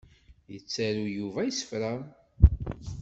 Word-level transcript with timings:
Yettaru 0.53 1.05
Yuba 1.17 1.41
isefra. 1.51 1.93